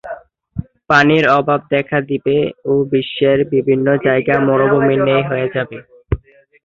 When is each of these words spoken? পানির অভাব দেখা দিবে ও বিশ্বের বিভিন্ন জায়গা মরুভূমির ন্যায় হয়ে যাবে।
পানির 0.89 1.25
অভাব 1.37 1.61
দেখা 1.73 1.97
দিবে 2.09 2.37
ও 2.65 2.73
বিশ্বের 2.91 3.39
বিভিন্ন 3.53 3.87
জায়গা 4.05 4.35
মরুভূমির 4.47 5.01
ন্যায় 5.05 5.25
হয়ে 5.29 5.47
যাবে। 5.55 5.77